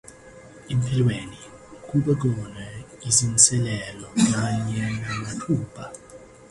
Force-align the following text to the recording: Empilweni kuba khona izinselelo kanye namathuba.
Empilweni 0.71 1.39
kuba 1.87 2.13
khona 2.21 2.63
izinselelo 3.07 4.07
kanye 4.29 4.81
namathuba. 5.01 5.83